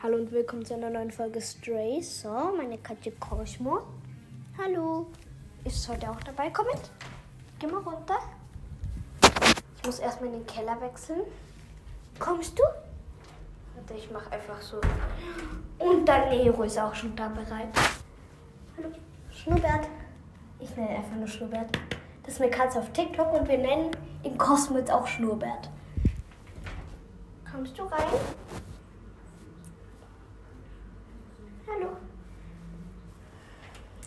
[0.00, 2.00] Hallo und willkommen zu einer neuen Folge Stray.
[2.00, 3.80] So, meine Katze Cosmo.
[4.56, 5.08] Hallo.
[5.64, 6.50] Ist heute auch dabei?
[6.50, 6.88] Komm mit.
[7.58, 8.18] Geh mal runter.
[9.76, 11.22] Ich muss erstmal in den Keller wechseln.
[12.20, 12.62] Kommst du?
[12.62, 14.80] Warte, ich mache einfach so.
[15.80, 17.68] Und dann Nero ist auch schon da bereit.
[18.76, 18.90] Hallo.
[19.32, 19.88] Schnurrbert.
[20.60, 21.76] Ich nenne einfach nur Schnurrbert.
[22.22, 23.90] Das ist eine Katze auf TikTok und wir nennen
[24.22, 25.68] ihn Cosmo jetzt auch Schnurrbert.
[27.50, 28.06] Kommst du rein?
[31.70, 31.88] Hallo.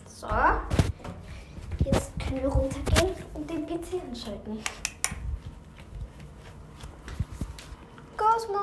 [0.08, 0.27] So.
[2.41, 4.63] Wir runtergehen und den PC anschalten.
[8.17, 8.58] Cosmo.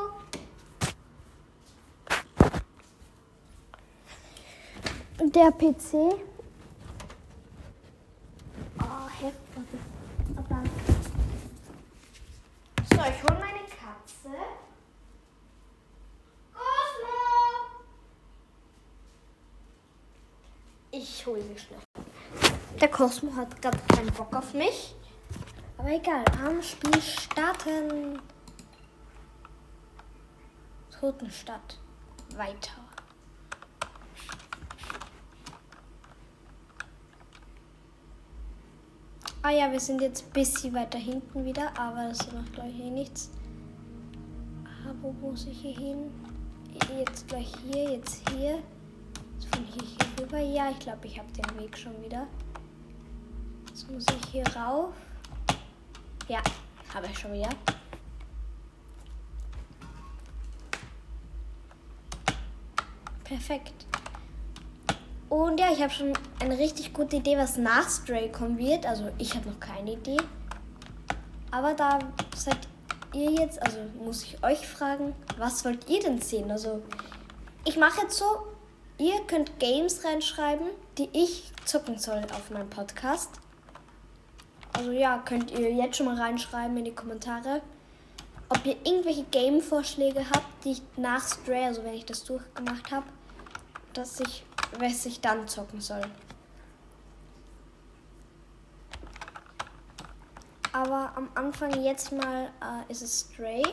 [5.21, 5.95] Der PC.
[8.81, 9.81] Oh, heftig.
[10.35, 10.63] Aber.
[12.91, 14.35] So, ich hole meine Katze.
[16.53, 17.17] Cosmo!
[20.91, 22.08] Ich hole sie schnell.
[22.81, 24.95] Der Cosmo hat gerade keinen Bock auf mich.
[25.79, 28.21] Aber egal, am Spiel starten.
[31.01, 31.79] Totenstadt.
[32.37, 32.73] Weiter.
[39.43, 42.91] Ah ja, wir sind jetzt ein bisschen weiter hinten wieder, aber das macht gleich eh
[42.91, 43.31] nichts.
[44.65, 46.13] Ah, wo muss ich hier hin?
[46.97, 48.63] Jetzt gleich hier, jetzt hier.
[49.35, 50.39] Jetzt von hier, hier rüber.
[50.39, 52.27] Ja, ich glaube, ich habe den Weg schon wieder.
[53.91, 54.95] Muss ich hier rauf.
[56.29, 56.43] Ja,
[56.95, 57.49] habe ich schon wieder.
[63.25, 63.87] Perfekt.
[65.29, 68.87] Und ja, ich habe schon eine richtig gute Idee, was nach Stray kommen wird.
[68.87, 70.17] Also ich habe noch keine Idee.
[71.51, 71.99] Aber da
[72.35, 72.59] seid
[73.13, 76.51] ihr jetzt, also muss ich euch fragen, was wollt ihr denn sehen?
[76.51, 76.83] Also
[77.65, 78.47] ich mache jetzt so,
[78.99, 80.67] ihr könnt Games reinschreiben,
[80.97, 83.31] die ich zocken soll auf meinem Podcast.
[84.79, 87.63] Also ja, könnt ihr jetzt schon mal reinschreiben in die Kommentare,
[88.49, 93.05] ob ihr irgendwelche Game-Vorschläge habt, die ich nach Stray, also wenn ich das durchgemacht habe,
[93.93, 94.45] dass ich,
[94.79, 96.03] was ich dann zocken soll.
[100.73, 103.65] Aber am Anfang jetzt mal äh, ist es Stray.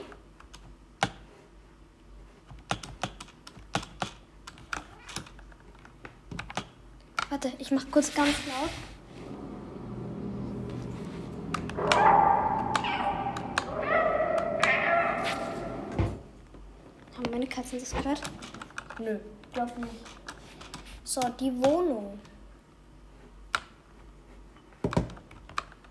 [7.29, 8.94] Warte, ich mach kurz ganz laut.
[17.55, 18.21] Meine Katzen das gehört?
[18.99, 19.19] Nö,
[19.53, 19.93] glaub nicht.
[21.03, 22.19] So, die Wohnung.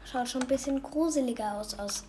[0.04, 2.04] Schaut schon ein bisschen gruseliger aus als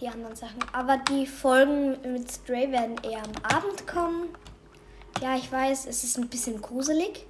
[0.00, 0.64] die anderen Sachen.
[0.72, 4.28] Aber die Folgen mit Stray werden eher am Abend kommen.
[5.20, 7.26] Ja, ich weiß, es ist ein bisschen gruselig.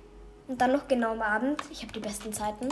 [0.47, 1.63] Und dann noch genau am Abend.
[1.71, 2.69] Ich habe die besten Zeiten.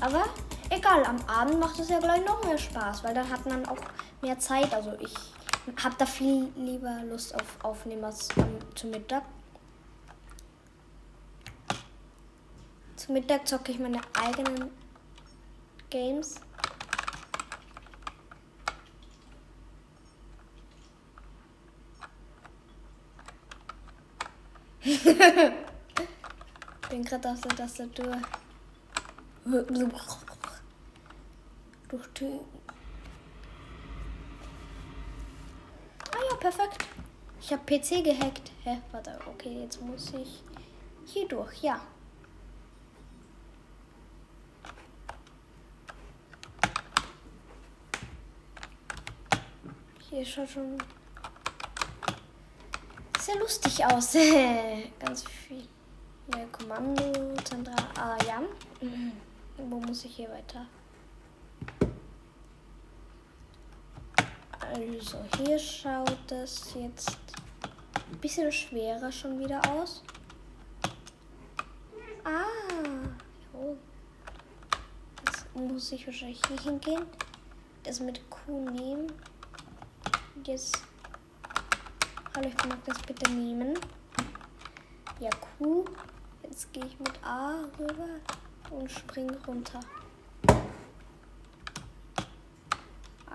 [0.00, 0.24] Aber
[0.68, 3.78] egal, am Abend macht es ja gleich noch mehr Spaß, weil dann hat man auch
[4.20, 4.74] mehr Zeit.
[4.74, 5.33] Also ich
[5.82, 9.24] habe da viel lieber Lust auf Aufnehmen als um, zu Mittag.
[12.96, 14.70] Zu Mittag zocke ich meine eigenen
[15.90, 16.40] Games.
[26.90, 28.20] Bin gerade auf der Tastatur.
[31.88, 32.40] Durch die.
[36.10, 36.84] Ah ja, perfekt.
[37.40, 38.52] Ich habe PC gehackt.
[38.64, 38.78] Hä?
[38.92, 40.42] Warte, okay, jetzt muss ich
[41.06, 41.80] hier durch, ja.
[50.10, 50.76] Hier schaut schon
[53.18, 54.12] sehr lustig aus.
[54.98, 55.66] Ganz viel.
[56.34, 57.88] Ja, Kommando, Zentral.
[57.98, 58.42] Ah, ja.
[59.56, 60.66] Wo muss ich hier weiter?
[64.74, 67.16] Also, hier schaut es jetzt
[68.10, 70.02] ein bisschen schwerer schon wieder aus.
[72.24, 72.42] Ah,
[73.52, 73.76] jo.
[75.24, 77.06] Jetzt muss ich wahrscheinlich hier hingehen.
[77.84, 79.12] Das mit Q nehmen.
[80.44, 80.82] Jetzt.
[82.34, 83.78] Hallo, ich mag das bitte nehmen.
[85.20, 85.84] Ja, Q.
[86.42, 88.08] Jetzt gehe ich mit A rüber
[88.72, 89.78] und springe runter.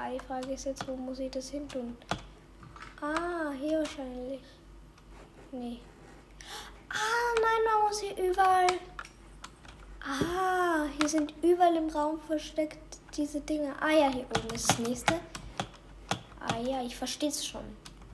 [0.02, 1.98] Ah, die Frage ist jetzt, wo muss ich das hin tun?
[3.02, 4.42] Ah, hier wahrscheinlich.
[5.52, 5.82] Nee.
[6.88, 8.68] Ah, nein, man muss hier überall.
[10.02, 13.76] Ah, hier sind überall im Raum versteckt diese Dinge.
[13.82, 15.20] Ah ja, hier oben ist das nächste.
[16.40, 17.66] Ah ja, ich verstehe es schon.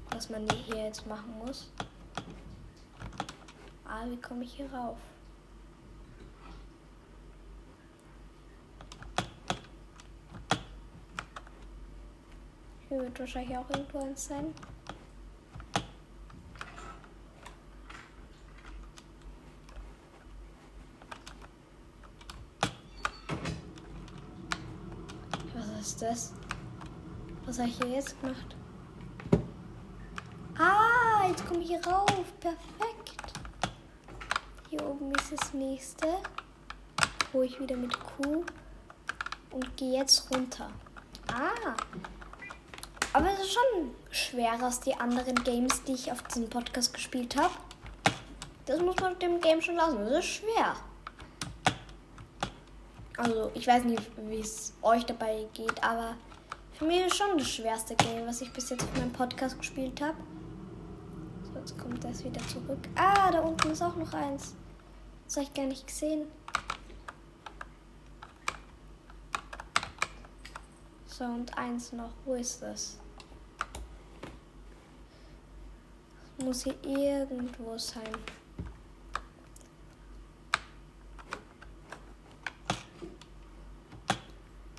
[0.09, 1.69] was man hier jetzt machen muss.
[3.87, 4.97] Ah, wie komme ich hier rauf?
[12.87, 14.53] Hier wird wahrscheinlich auch irgendwo eins sein.
[25.55, 26.33] Was ist das?
[27.45, 28.55] Was habe ich hier jetzt gemacht?
[30.57, 32.33] Ah, jetzt komme ich hier rauf.
[32.39, 33.33] Perfekt.
[34.69, 36.07] Hier oben ist das nächste.
[37.33, 38.45] Hole ich wieder mit Q
[39.51, 40.69] und gehe jetzt runter.
[41.27, 41.75] Ah.
[43.15, 47.38] Aber es ist schon schwerer als die anderen Games, die ich auf diesem Podcast gespielt
[47.38, 47.53] habe.
[48.65, 50.00] Das muss man dem Game schon lassen.
[50.03, 50.75] Das ist schwer.
[53.15, 56.17] Also, ich weiß nicht, wie es euch dabei geht, aber
[56.73, 60.01] für mich ist schon das schwerste Game, was ich bis jetzt auf meinem Podcast gespielt
[60.01, 60.18] habe.
[61.41, 62.85] So, jetzt kommt das wieder zurück.
[62.95, 64.56] Ah, da unten ist auch noch eins.
[65.23, 66.27] Das habe ich gar nicht gesehen.
[71.07, 72.11] So, und eins noch.
[72.25, 72.97] Wo ist das?
[72.97, 73.00] das
[76.37, 78.03] muss hier irgendwo sein.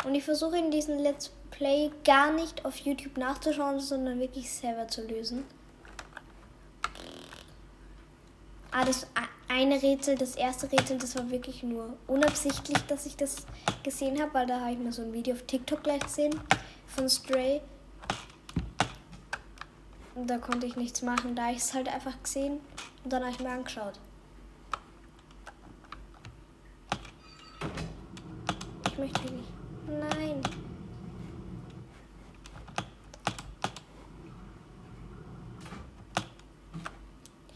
[0.05, 4.87] Und ich versuche in diesem Let's Play gar nicht auf YouTube nachzuschauen, sondern wirklich selber
[4.87, 5.45] zu lösen.
[8.71, 9.07] Ah, das
[9.49, 13.47] eine Rätsel, das erste Rätsel, das war wirklich nur unabsichtlich, dass ich das
[13.83, 16.39] gesehen habe, weil da habe ich mir so ein Video auf TikTok gleich gesehen
[16.87, 17.63] von Stray.
[20.17, 22.59] Und da konnte ich nichts machen, da ich es halt einfach gesehen
[23.05, 24.01] und dann habe ich mir angeschaut.
[28.87, 29.53] Ich möchte nicht.
[29.87, 30.41] Nein.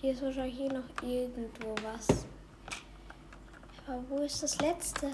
[0.02, 2.26] Hier ist wahrscheinlich hier noch irgendwo was.
[3.86, 5.12] Aber wo ist das letzte?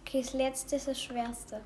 [0.00, 1.60] Okay, das letzte ist das schwerste.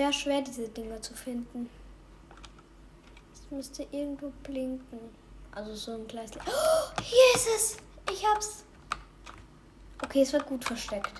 [0.00, 1.68] Sehr schwer, diese Dinger zu finden.
[3.34, 4.98] Es müsste irgendwo blinken.
[5.52, 6.30] Also so ein kleines.
[6.38, 7.76] Oh, hier ist es!
[8.10, 8.64] Ich hab's!
[10.02, 11.12] Okay, es war gut versteckt.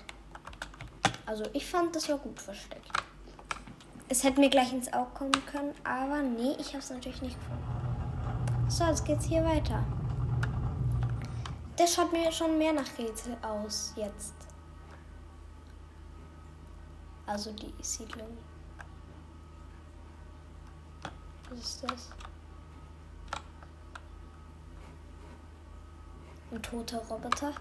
[1.27, 2.91] Also ich fand, das war gut versteckt.
[4.09, 8.67] Es hätte mir gleich ins Auge kommen können, aber nee, ich hab's natürlich nicht gefunden.
[8.67, 9.83] So, jetzt geht's hier weiter.
[11.77, 14.33] Das schaut mir schon mehr nach Rätsel aus jetzt.
[17.27, 18.39] Also die Siedlung.
[21.51, 22.09] Was ist das?
[26.49, 27.53] Ein toter Roboter.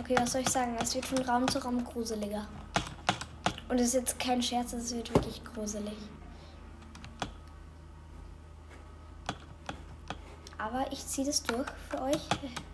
[0.00, 0.76] Okay, was soll ich sagen?
[0.78, 2.46] Es wird von Raum zu Raum gruseliger.
[3.70, 5.96] Und es ist jetzt kein Scherz, es wird wirklich gruselig.
[10.58, 12.28] Aber ich ziehe das durch für euch.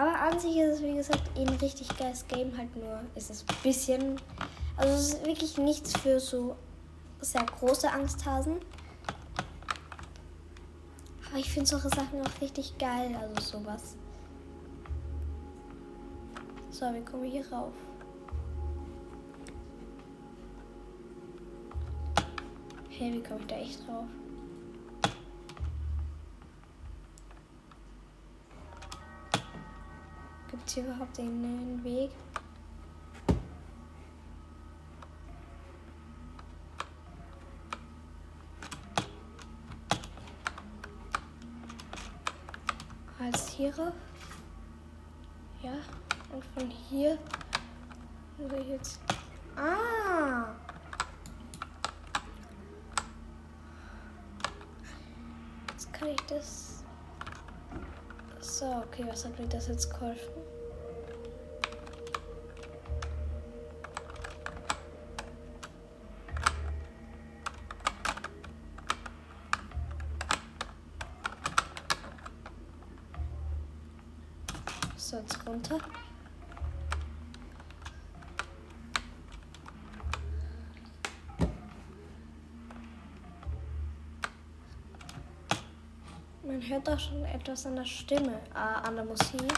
[0.00, 2.56] Aber an sich ist es, wie gesagt, eh ein richtig geiles Game.
[2.56, 4.18] Halt nur ist es ein bisschen
[4.80, 6.56] also es ist wirklich nichts für so
[7.20, 8.56] sehr große Angsthasen.
[11.28, 13.96] Aber ich finde solche Sachen auch richtig geil, also sowas.
[16.70, 17.74] So, wie komme ich hier rauf?
[22.88, 24.06] Hey, wie komme ich da echt drauf?
[30.70, 32.10] Gibt es hier überhaupt einen Weg?
[43.46, 43.92] Tiere.
[45.60, 45.72] Ja,
[46.32, 47.18] und von hier
[48.60, 49.00] ich jetzt.
[49.56, 50.54] Ah!
[55.72, 56.84] Jetzt kann ich das.
[58.38, 60.49] So, okay, was hat mir das jetzt geholfen?
[75.10, 75.76] So, jetzt runter.
[86.44, 89.52] Man hört auch schon etwas an der Stimme, äh, an der Musik.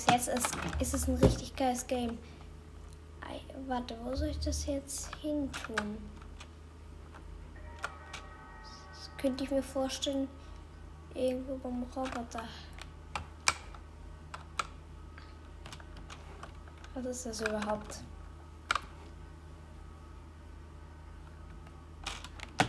[0.00, 2.16] Bis jetzt ist, ist es ein richtig geiles Game.
[3.20, 5.98] Ei, warte, wo soll ich das jetzt hin tun?
[8.88, 10.26] Das könnte ich mir vorstellen,
[11.14, 12.44] irgendwo beim Roboter.
[16.94, 18.02] Was ist das überhaupt?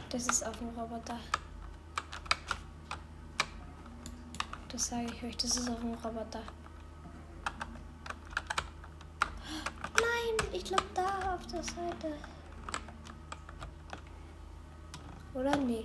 [0.09, 1.17] Das ist auf dem Roboter.
[4.67, 6.41] Das sage ich euch, das ist auf dem Roboter.
[10.31, 12.17] Nein, ich glaube da auf der Seite.
[15.33, 15.83] Oder nee?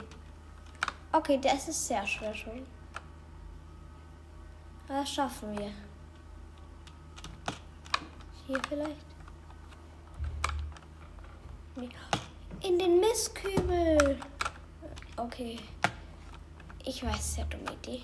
[1.13, 2.67] Okay, das ist sehr schwer schon.
[4.87, 5.73] Das schaffen wir.
[8.47, 9.07] Hier vielleicht?
[11.75, 11.89] Nee.
[12.63, 14.21] In den Mistkübel.
[15.17, 15.59] Okay.
[16.85, 18.03] Ich weiß, sehr dumme Idee.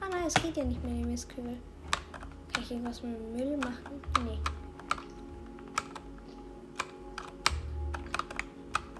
[0.00, 1.58] Ah nein, es geht ja nicht mehr in den Mistkübel.
[2.52, 4.00] Kann ich irgendwas mit dem Müll machen?
[4.24, 4.38] Nee.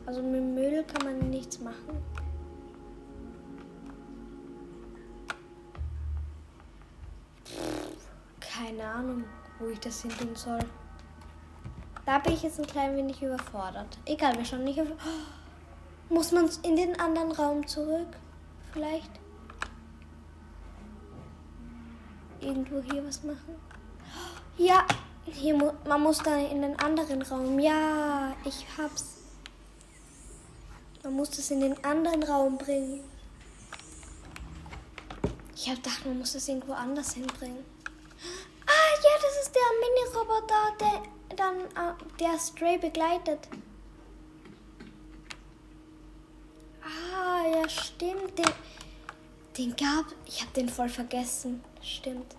[0.06, 2.02] Also mit Müll kann man nichts machen.
[8.40, 9.25] Keine Ahnung,
[9.59, 10.61] wo ich das hin tun soll.
[12.04, 13.99] Da bin ich jetzt ein klein wenig überfordert.
[14.06, 14.88] Egal, wir schauen nicht auf.
[16.09, 18.09] Muss man in den anderen Raum zurück?
[18.73, 19.11] Vielleicht?
[22.40, 23.54] Irgendwo hier was machen?
[24.59, 24.85] Ja,
[25.25, 27.59] hier mu man muss da in den anderen Raum.
[27.59, 29.22] Ja, ich hab's.
[31.12, 33.04] Man muss das in den anderen Raum bringen.
[35.54, 37.62] Ich hab gedacht, man muss das irgendwo anders hinbringen.
[38.64, 43.47] Ah, ja, das ist der Mini-Roboter, der dann äh, der Stray begleitet.
[46.83, 48.38] Ah, ja, stimmt.
[48.38, 48.54] Den,
[49.59, 50.07] den gab.
[50.25, 51.62] Ich habe den voll vergessen.
[51.83, 52.37] Stimmt.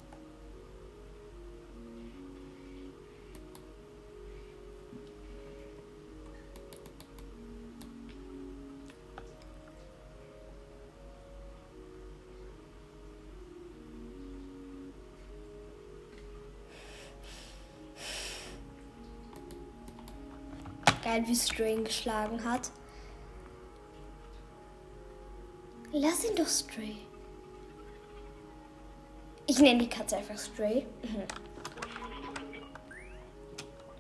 [21.26, 22.72] Wie Stray geschlagen hat.
[25.92, 26.98] Lass ihn doch Stray.
[29.46, 30.86] Ich nenne die Katze einfach Stray.
[31.04, 31.24] Mhm.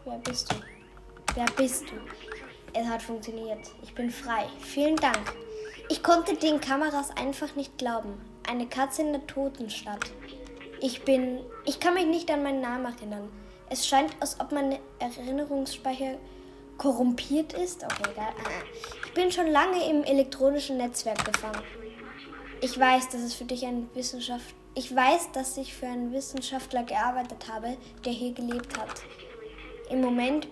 [0.05, 0.55] Wer bist du?
[1.36, 1.96] Wer bist du?
[2.74, 3.72] Es hat funktioniert.
[3.84, 4.48] Ich bin frei.
[4.60, 5.34] Vielen Dank.
[5.89, 8.20] Ich konnte den Kameras einfach nicht glauben.
[8.50, 10.12] Eine Katze in der Totenstadt.
[10.82, 11.39] Ich bin.
[11.65, 13.29] Ich kann mich nicht an meinen Namen erinnern.
[13.70, 16.17] Es scheint, als ob mein Erinnerungsspeicher
[16.77, 17.84] korrumpiert ist?
[17.84, 18.34] Okay, egal.
[19.06, 21.62] Ich bin schon lange im elektronischen Netzwerk gefangen.
[22.62, 24.56] Ich weiß, dass es für dich ein Wissenschaft.
[24.75, 29.01] Ich weiß, dass ich für einen Wissenschaftler gearbeitet habe, der hier gelebt hat.
[29.89, 30.48] Im Moment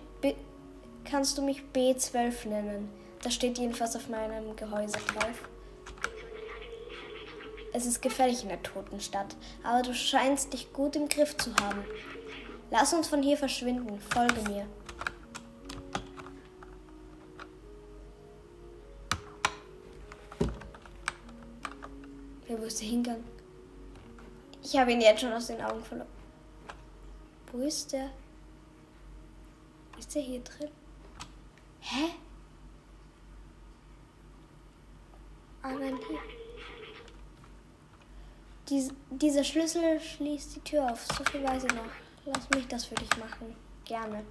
[1.04, 2.88] kannst du mich B12 nennen.
[3.22, 5.48] Das steht jedenfalls auf meinem Gehäuse drauf.
[7.72, 11.84] Es ist gefährlich in der Totenstadt, aber du scheinst dich gut im Griff zu haben.
[12.70, 13.98] Lass uns von hier verschwinden.
[14.00, 14.66] Folge mir.
[22.52, 23.24] Ja, wo ist der hingegangen?
[24.62, 26.08] Ich habe ihn jetzt schon aus den Augen verloren.
[27.50, 28.10] Wo ist der?
[29.98, 30.70] Ist der hier drin?
[31.80, 32.10] Hä?
[35.62, 36.18] Ah nein, hier.
[38.68, 41.06] Dies, dieser Schlüssel schließt die Tür auf.
[41.06, 41.90] So viel weiß ich noch.
[42.26, 43.56] Lass mich das für dich machen.
[43.86, 44.24] Gerne.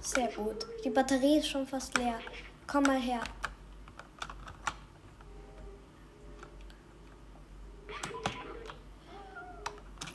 [0.00, 0.66] Sehr gut.
[0.82, 2.18] Die Batterie ist schon fast leer.
[2.66, 3.20] Komm mal her.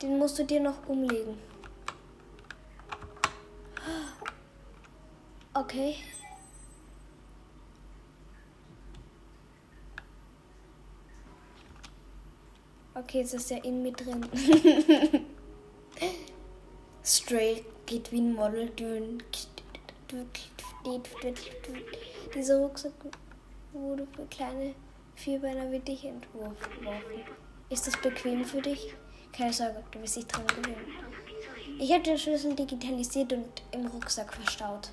[0.02, 1.38] Den musst du dir noch umlegen.
[5.52, 5.96] Okay.
[12.94, 14.26] Okay, jetzt ist er in mir drin.
[17.04, 18.70] Straight geht wie ein Model.
[22.34, 22.92] Dieser Rucksack
[23.72, 24.74] wurde für kleine
[25.14, 26.56] Vierbeiner wie dich entworfen.
[27.68, 28.94] Ist das bequem für dich?
[29.32, 30.86] Keine Sorge, du wirst dich dran gewöhnen.
[31.78, 34.90] Ich habe den Schlüssel digitalisiert und im Rucksack verstaut.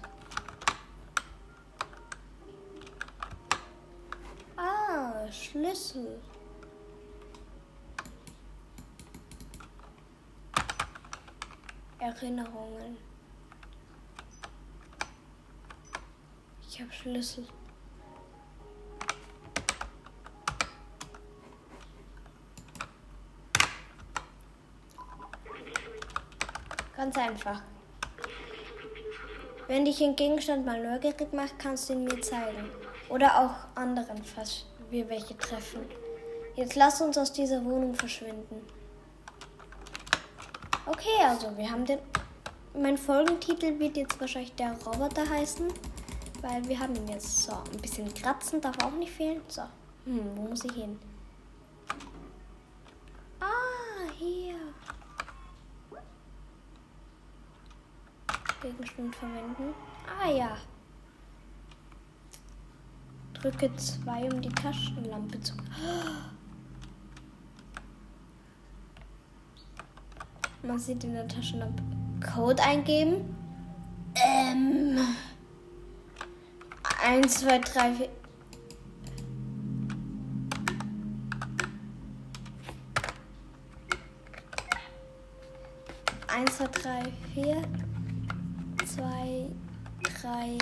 [4.55, 6.19] Ah, Schlüssel.
[11.99, 12.97] Erinnerungen.
[16.77, 17.43] Ich habe Schlüssel.
[26.95, 27.63] Ganz einfach.
[29.67, 32.69] Wenn dich ein Gegenstand mal neugierig macht, kannst du ihn mir zeigen.
[33.09, 35.81] Oder auch anderen, falls wir welche treffen.
[36.55, 38.61] Jetzt lass uns aus dieser Wohnung verschwinden.
[40.85, 41.97] Okay, also wir haben den.
[42.75, 45.73] Mein Folgentitel wird jetzt wahrscheinlich der Roboter heißen
[46.41, 47.43] weil wir haben ihn jetzt.
[47.43, 49.41] So, ein bisschen kratzen darf auch nicht fehlen.
[49.47, 49.63] So,
[50.05, 50.99] hm, wo muss ich hin?
[53.39, 54.55] Ah, hier.
[58.61, 59.73] Gegenstand verwenden.
[60.21, 60.57] Ah ja.
[63.33, 65.53] Drücke 2, um die Taschenlampe zu.
[70.63, 71.83] Man sieht in der Taschenlampe
[72.33, 73.35] Code eingeben.
[74.15, 74.97] Ähm.
[77.07, 78.09] 1, 2, 3, 4.
[86.27, 87.61] Eins, zwei, drei, vier,
[88.85, 89.49] zwei,
[90.03, 90.57] drei,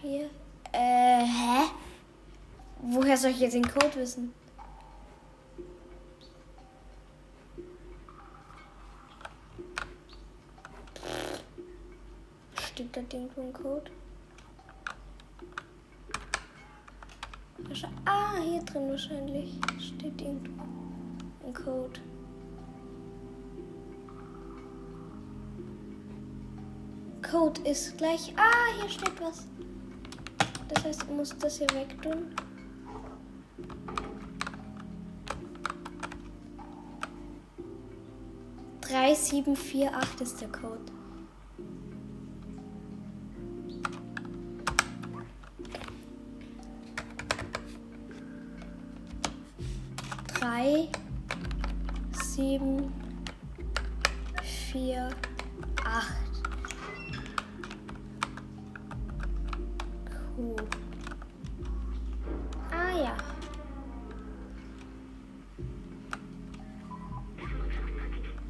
[0.00, 0.30] vier.
[0.72, 1.70] Äh, hä?
[2.80, 4.32] Woher soll ich jetzt den Code wissen?
[12.58, 13.90] Steht da irgendwo ein Code?
[18.04, 20.62] Ah, hier drin wahrscheinlich steht irgendwo
[21.46, 22.00] ein Code.
[27.22, 28.32] Code ist gleich.
[28.36, 29.46] Ah, hier steht was.
[30.68, 32.34] Das heißt, ich muss das hier weg tun.
[38.80, 40.80] Drei sieben vier acht ist der Code.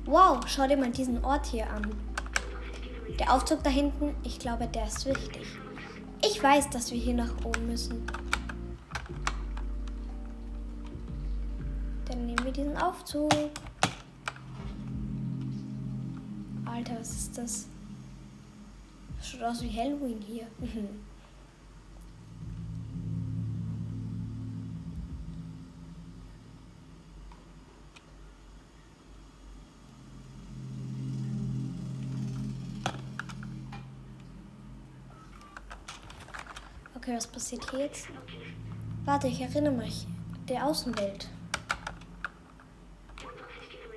[0.06, 1.94] Wow, schau dir mal diesen Ort hier an.
[3.18, 5.46] Der Aufzug da hinten, ich glaube, der ist wichtig.
[6.22, 8.04] Ich weiß, dass wir hier nach oben müssen.
[12.06, 13.30] Dann nehmen wir diesen Aufzug.
[16.66, 17.66] Alter, was ist das?
[19.22, 20.46] Schaut aus wie Halloween hier.
[37.04, 38.08] Okay, was passiert hier jetzt?
[39.04, 40.06] Warte, ich erinnere mich.
[40.48, 41.28] Der Außenwelt.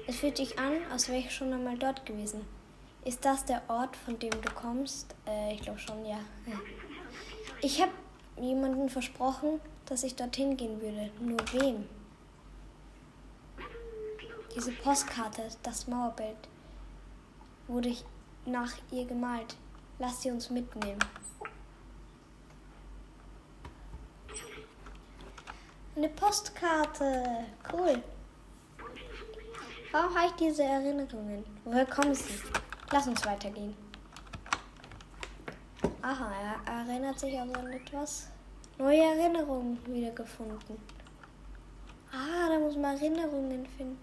[0.06, 2.42] Es fühlt sich an, als wäre ich schon einmal dort gewesen.
[3.06, 5.16] Ist das der Ort, von dem du kommst?
[5.26, 6.20] Äh, ich glaube schon, ja.
[7.62, 7.94] Ich habe
[8.42, 11.10] jemandem versprochen, dass ich dorthin gehen würde.
[11.22, 11.88] Nur wem?
[14.54, 16.50] Diese Postkarte, das Mauerbild,
[17.70, 17.96] wurde
[18.46, 19.56] nach ihr gemalt.
[19.98, 21.00] Lass sie uns mitnehmen.
[25.98, 27.46] Eine Postkarte.
[27.74, 28.04] Cool.
[29.92, 31.44] Warum habe ich diese Erinnerungen?
[31.66, 32.40] Woher kommen sie?
[32.92, 33.76] Lass uns weitergehen.
[36.04, 36.32] Aha,
[36.68, 38.28] er erinnert sich also an etwas.
[38.78, 40.78] Neue Erinnerungen wiedergefunden.
[42.12, 44.00] Ah, da muss man Erinnerungen finden.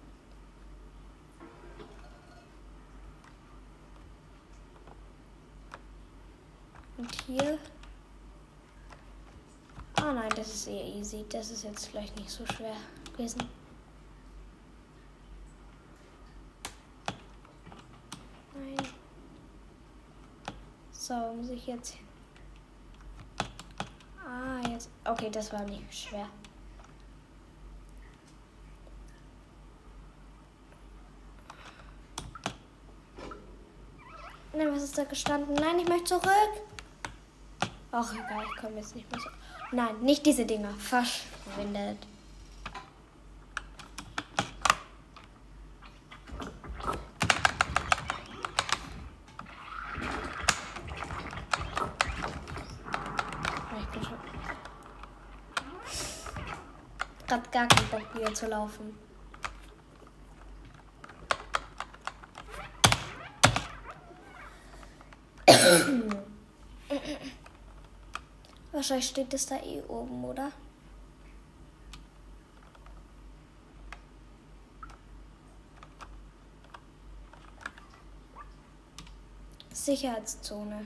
[6.98, 7.56] Und hier
[10.06, 11.24] Ah nein, das ist eher easy.
[11.30, 12.76] Das ist jetzt vielleicht nicht so schwer
[13.10, 13.48] gewesen.
[18.54, 18.86] Nein.
[20.92, 21.96] So, muss ich jetzt.
[24.22, 24.90] Ah, jetzt.
[25.06, 26.28] Okay, das war nicht schwer.
[34.52, 35.54] Nein, was ist da gestanden?
[35.54, 36.73] Nein, ich möchte zurück.
[37.96, 39.28] Ach, egal, ich komme jetzt nicht mehr so.
[39.70, 40.74] Nein, nicht diese Dinger.
[40.74, 41.98] Verschwindet.
[53.78, 54.18] Ich bin schon.
[57.28, 58.98] Grad gar keinen Bock, hier zu laufen.
[68.84, 70.52] Wahrscheinlich steht es da eh oben, oder?
[79.72, 80.84] Sicherheitszone.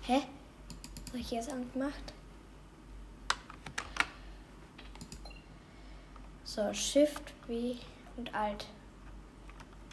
[0.00, 0.22] Hä?
[1.08, 2.14] Habe ich jetzt angemacht?
[6.44, 7.76] So, Shift, W
[8.18, 8.66] und Alt.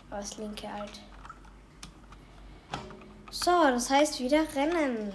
[0.09, 0.99] Was linke Alt.
[3.31, 5.13] So, das heißt wieder rennen.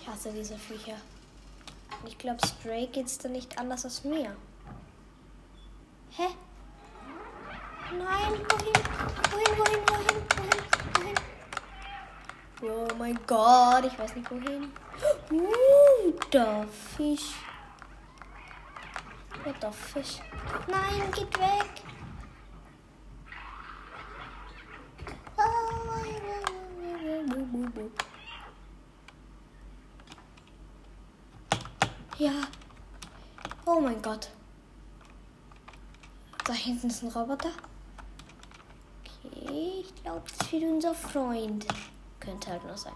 [0.00, 0.96] Ich hasse diese Viecher.
[2.06, 4.36] Ich glaube, Stray geht's da nicht anders als mir.
[6.10, 6.28] Hä?
[7.92, 8.72] Nein, wohin?
[9.30, 10.64] Wohin, wohin, wohin, wohin,
[10.94, 11.16] wohin?
[12.62, 14.72] Oh mein Gott, ich weiß nicht wohin.
[15.30, 17.32] Uh, der Fisch.
[19.44, 20.20] Ja, der Fisch.
[20.68, 21.82] Nein, geht weg.
[32.18, 32.30] Ja.
[33.66, 34.30] Oh mein Gott.
[36.44, 37.50] Da hinten ist ein Roboter.
[39.00, 41.66] Okay, ich glaube, das ist wieder unser Freund.
[42.20, 42.92] Könnte halt nur sein.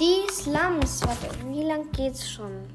[0.00, 1.04] Die Slums.
[1.04, 2.68] Warte, wie lang geht's schon?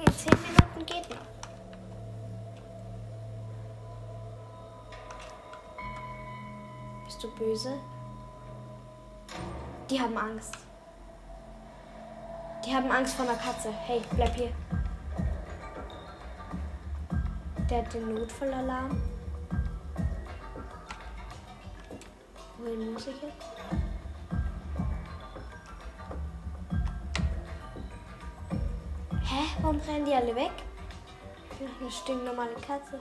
[0.00, 1.26] Okay, zehn Minuten geht noch.
[7.04, 7.78] Bist du böse?
[9.90, 10.56] Die haben Angst.
[12.64, 13.70] Die haben Angst vor einer Katze.
[13.72, 14.52] Hey, bleib hier.
[17.68, 19.02] Der hat den Notfallalarm.
[22.58, 23.49] Wohin muss ich jetzt?
[29.90, 30.52] Rennen die alle weg?
[31.58, 32.98] Doch eine stinknormale Katze.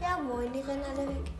[0.00, 1.35] Ja, moin, die rennen alle weg.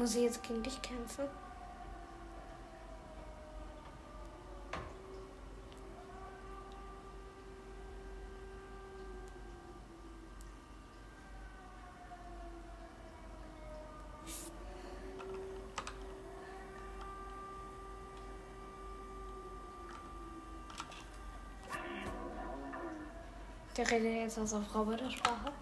[0.00, 1.24] Muss ich jetzt gegen dich kämpfen?
[23.76, 25.52] Der redet jetzt was auf Robotersprache.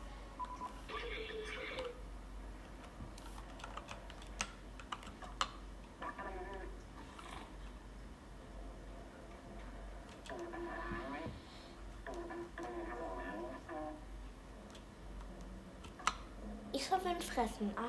[17.04, 17.72] Ihn fressen.
[17.76, 17.84] Aha.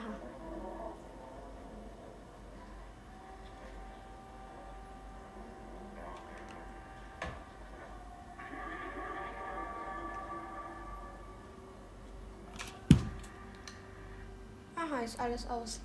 [14.75, 15.81] Aha, ist alles aus.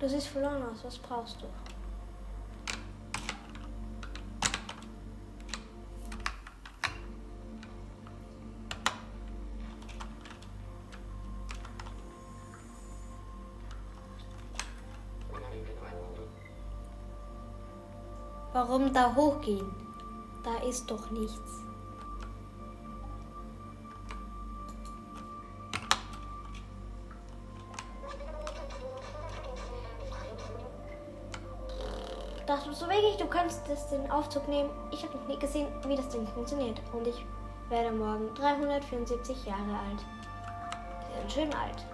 [0.00, 0.82] Du siehst verloren aus.
[0.82, 1.46] Was brauchst du?
[18.54, 19.70] Warum da hochgehen?
[20.42, 21.69] Da ist doch nichts.
[32.70, 34.70] Dachtest du wirklich, du kannst das den Aufzug nehmen?
[34.92, 36.80] Ich habe noch nie gesehen, wie das Ding funktioniert.
[36.92, 37.26] Und ich
[37.68, 39.98] werde morgen 374 Jahre alt.
[41.18, 41.84] Sind schön alt.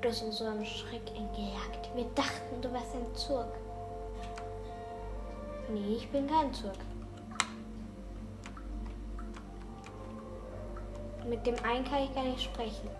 [0.00, 1.94] Du hast uns so einen Schreck eingejagt.
[1.94, 3.54] Wir dachten, du wärst ein Zurg.
[5.68, 6.74] Nee, ich bin kein Zurg.
[11.28, 12.90] Mit dem einen kann ich gar nicht sprechen.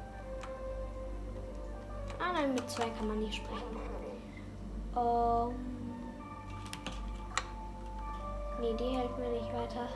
[2.20, 3.99] Ah nein, mit zwei kann man nicht sprechen.
[4.96, 5.70] Ähm,
[8.60, 9.88] Nee, die hält mir nicht weiter.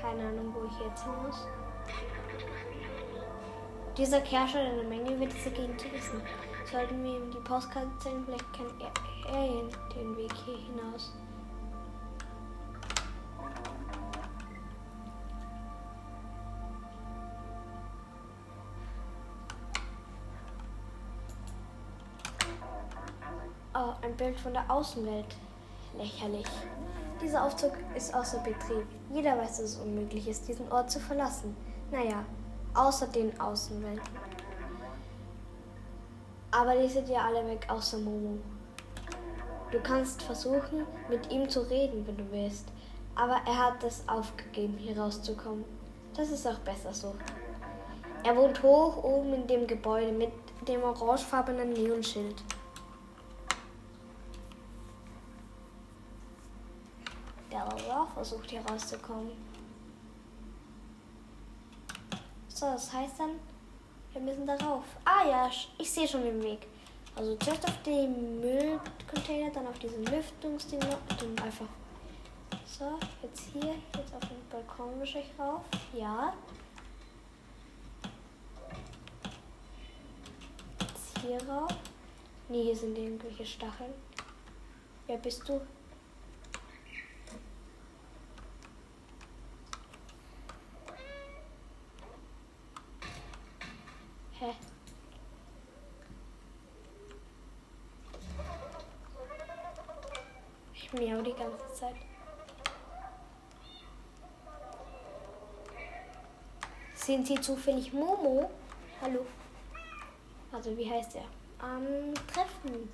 [0.00, 1.48] Keine Ahnung, wo ich jetzt hin muss.
[3.96, 6.22] Dieser Kerl hat eine Menge Witze gegen Touristen.
[6.70, 9.62] Sollten wir ihm die Postkarte zeigen, vielleicht kennt er, er
[9.96, 11.12] den Weg hier hinaus.
[24.16, 25.36] Bild von der Außenwelt.
[25.96, 26.46] Lächerlich.
[27.20, 28.86] Dieser Aufzug ist außer Betrieb.
[29.12, 31.56] Jeder weiß, dass es unmöglich ist, diesen Ort zu verlassen.
[31.90, 32.24] Naja,
[32.74, 34.02] außer den Außenwelten.
[36.50, 38.38] Aber die sind ja alle weg, außer Momo.
[39.70, 42.66] Du kannst versuchen, mit ihm zu reden, wenn du willst.
[43.14, 45.64] Aber er hat es aufgegeben, hier rauszukommen.
[46.14, 47.14] Das ist auch besser so.
[48.22, 50.32] Er wohnt hoch oben in dem Gebäude mit
[50.66, 52.42] dem orangefarbenen Neonschild.
[58.06, 59.32] Auch versucht hier rauszukommen.
[62.48, 63.38] So, das heißt dann,
[64.12, 64.84] wir müssen darauf.
[65.04, 66.66] Ah ja, ich sehe schon den Weg.
[67.14, 71.68] Also zuerst auf den Müllcontainer, dann auf diesen Lüftungsding und dann einfach.
[72.66, 75.62] So, jetzt hier, jetzt auf den Balkon wische ich rauf.
[75.94, 76.34] Ja.
[80.80, 81.74] Jetzt hier rauf.
[82.48, 83.92] Nee, hier sind irgendwelche Stacheln.
[85.06, 85.60] Wer bist du?
[94.38, 94.52] Hä?
[100.74, 101.94] Ich miau die ganze Zeit.
[106.94, 108.50] Sind Sie zufällig Momo?
[109.00, 109.26] Hallo.
[110.50, 111.24] Also wie heißt er?
[111.58, 112.90] Am Treffen.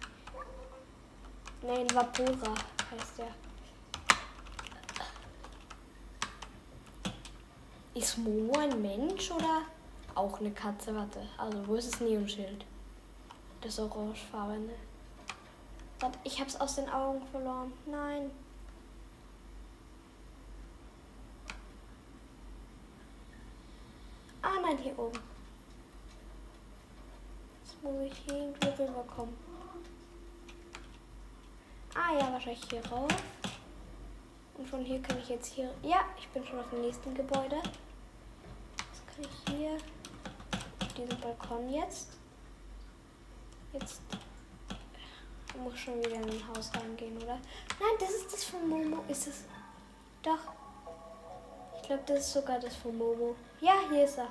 [1.62, 2.54] Nein, Vapora
[2.90, 3.34] heißt er.
[7.94, 9.62] Ist Momo ein Mensch oder?
[10.14, 11.20] Auch eine Katze, warte.
[11.38, 12.64] Also, wo ist das Neonschild?
[13.60, 14.74] Das orangefarbene.
[16.00, 17.72] Warte, ich hab's aus den Augen verloren.
[17.86, 18.30] Nein.
[24.72, 25.18] Nein, hier oben.
[27.62, 29.36] Jetzt muss ich hier irgendwie rüberkommen.
[31.94, 33.10] Ah ja, wahrscheinlich hier rauf.
[34.56, 35.74] Und von hier kann ich jetzt hier.
[35.82, 37.56] Ja, ich bin schon auf dem nächsten Gebäude.
[37.56, 39.76] Jetzt kann ich hier
[40.96, 42.12] diesen Balkon jetzt.
[43.74, 44.00] Jetzt
[45.62, 47.38] muss schon wieder in ein Haus reingehen, oder?
[47.78, 49.04] Nein, das ist das von Momo.
[49.08, 49.44] Ist es?
[50.22, 50.54] Doch.
[51.76, 53.36] Ich glaube, das ist sogar das von Momo.
[53.60, 54.28] Ja, hier ist er.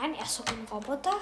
[0.00, 1.16] Nein, er ist sogar ein Roboter.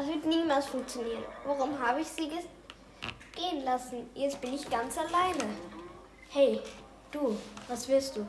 [0.00, 1.22] Das wird niemals funktionieren.
[1.44, 2.26] Warum habe ich sie
[3.34, 4.08] gehen lassen?
[4.14, 5.44] Jetzt bin ich ganz alleine.
[6.30, 6.62] Hey,
[7.10, 7.36] du,
[7.68, 8.26] was willst du?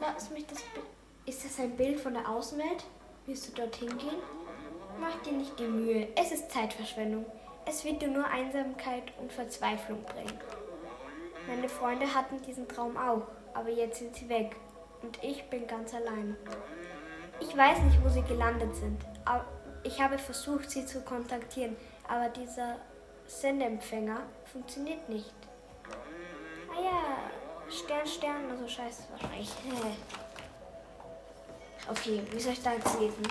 [0.00, 0.62] Lass mich das
[1.58, 2.84] Ist das ein Bild von der Außenwelt?
[3.26, 4.22] Willst du dorthin gehen?
[5.00, 6.06] Mach dir nicht die Mühe.
[6.14, 7.26] Es ist Zeitverschwendung.
[7.66, 10.38] Es wird dir nur Einsamkeit und Verzweiflung bringen.
[11.48, 13.22] Meine Freunde hatten diesen Traum auch,
[13.54, 14.54] aber jetzt sind sie weg
[15.02, 16.36] und ich bin ganz allein.
[17.40, 19.04] Ich weiß nicht, wo sie gelandet sind.
[19.24, 19.44] Aber
[19.82, 22.76] ich habe versucht, sie zu kontaktieren, aber dieser
[23.26, 25.34] Sendeempfänger funktioniert nicht.
[26.70, 29.50] Ah ja, Stern, Stern, also scheiße wahrscheinlich.
[31.86, 33.28] Okay, wie soll ich da jetzt lesen?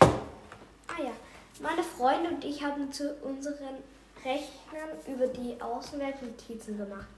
[0.00, 1.12] Ah ja,
[1.60, 3.82] meine Freunde und ich haben zu unseren
[4.24, 7.08] Rechnern über die Außenwelt Notizen gemacht.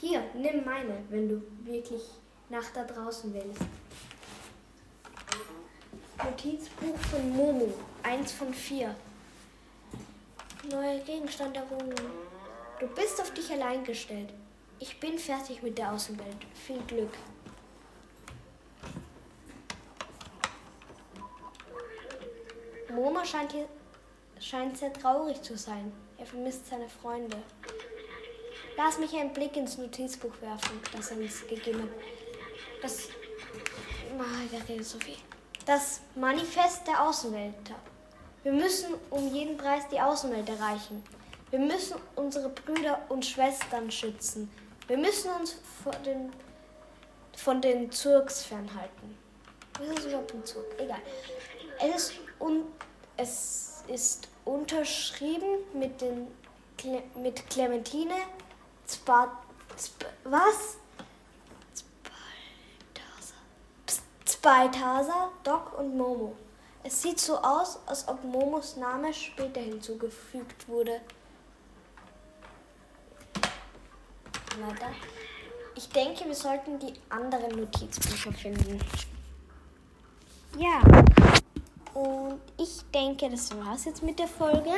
[0.00, 2.02] Hier, nimm meine, wenn du wirklich
[2.48, 3.60] nach da draußen willst.
[6.22, 8.94] Notizbuch von Momo, eins von vier.
[10.70, 11.94] Neuer Gegenstand der Wohnung.
[12.80, 14.30] Du bist auf dich allein gestellt.
[14.78, 16.36] Ich bin fertig mit der Außenwelt.
[16.66, 17.12] Viel Glück.
[22.94, 23.68] Momo scheint, hier,
[24.40, 25.92] scheint sehr traurig zu sein.
[26.18, 27.36] Er vermisst seine Freunde.
[28.76, 31.88] Lass mich einen Blick ins Notizbuch werfen, das er uns gegeben hat.
[32.82, 33.08] Das.
[34.68, 35.16] ich so viel.
[35.66, 37.54] Das Manifest der Außenwelt.
[38.42, 41.02] Wir müssen um jeden Preis die Außenwelt erreichen.
[41.50, 44.50] Wir müssen unsere Brüder und Schwestern schützen.
[44.86, 46.32] Wir müssen uns von den,
[47.36, 49.16] von den Zurks fernhalten.
[49.78, 50.64] Was ist überhaupt ein Zug?
[50.78, 51.00] Egal.
[51.80, 52.12] Es ist,
[52.44, 52.64] un
[53.16, 56.28] es ist unterschrieben mit, den
[56.76, 58.14] Cle mit Clementine,
[58.88, 59.38] Spa
[59.76, 60.76] Sp was?
[64.44, 66.36] Balthasar, Doc und Momo.
[66.82, 71.00] Es sieht so aus, als ob Momos Name später hinzugefügt wurde.
[74.60, 74.90] Weiter.
[75.74, 78.78] Ich denke, wir sollten die anderen Notizbücher finden.
[80.58, 80.82] Ja.
[81.94, 84.72] Und ich denke, das war's jetzt mit der Folge.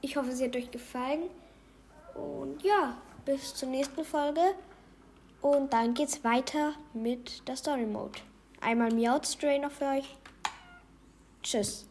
[0.00, 1.24] Ich hoffe, sie hat euch gefallen.
[2.14, 4.54] Und ja, bis zur nächsten Folge.
[5.42, 8.20] Und dann geht's weiter mit der Story Mode.
[8.60, 10.16] Einmal Meowth Stray noch für euch.
[11.42, 11.89] Tschüss.